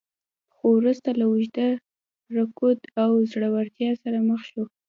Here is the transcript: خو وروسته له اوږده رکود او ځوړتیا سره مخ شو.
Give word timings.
خو 0.55 0.65
وروسته 0.79 1.09
له 1.19 1.25
اوږده 1.31 1.69
رکود 2.37 2.79
او 3.01 3.11
ځوړتیا 3.31 3.91
سره 4.03 4.17
مخ 4.29 4.41
شو. 4.51 4.63